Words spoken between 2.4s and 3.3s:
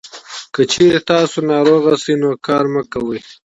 کار مه کوئ.